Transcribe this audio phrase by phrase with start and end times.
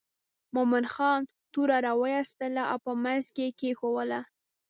[0.55, 1.21] مومن خان
[1.53, 4.21] توره را وایستله او په منځ یې کېښووله.